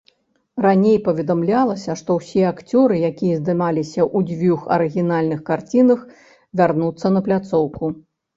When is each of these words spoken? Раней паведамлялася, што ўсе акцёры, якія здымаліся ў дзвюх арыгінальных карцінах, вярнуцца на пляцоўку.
Раней 0.65 0.95
паведамлялася, 1.07 1.95
што 2.01 2.15
ўсе 2.19 2.41
акцёры, 2.51 2.95
якія 3.09 3.35
здымаліся 3.41 4.01
ў 4.15 4.31
дзвюх 4.31 4.65
арыгінальных 4.79 5.45
карцінах, 5.51 5.99
вярнуцца 6.63 7.07
на 7.17 7.25
пляцоўку. 7.31 7.93